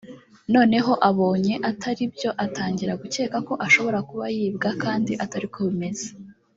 [0.53, 6.07] noneho abonye atari byo atangira gukeka ko ashobora kuba yibwa kandi atari ko bimeze